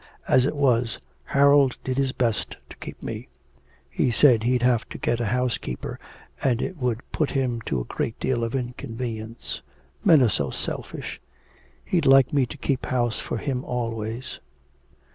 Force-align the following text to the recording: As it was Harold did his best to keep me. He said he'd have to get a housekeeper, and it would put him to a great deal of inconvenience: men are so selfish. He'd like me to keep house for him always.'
As 0.27 0.47
it 0.47 0.55
was 0.55 0.97
Harold 1.25 1.77
did 1.83 1.99
his 1.99 2.11
best 2.11 2.57
to 2.71 2.77
keep 2.77 3.03
me. 3.03 3.27
He 3.87 4.09
said 4.09 4.41
he'd 4.41 4.63
have 4.63 4.89
to 4.89 4.97
get 4.97 5.19
a 5.19 5.27
housekeeper, 5.27 5.99
and 6.41 6.59
it 6.59 6.77
would 6.77 7.03
put 7.11 7.29
him 7.29 7.61
to 7.67 7.81
a 7.81 7.85
great 7.85 8.19
deal 8.19 8.43
of 8.43 8.55
inconvenience: 8.55 9.61
men 10.03 10.23
are 10.23 10.27
so 10.27 10.49
selfish. 10.49 11.21
He'd 11.85 12.07
like 12.07 12.33
me 12.33 12.47
to 12.47 12.57
keep 12.57 12.87
house 12.87 13.19
for 13.19 13.37
him 13.37 13.63
always.' 13.63 14.39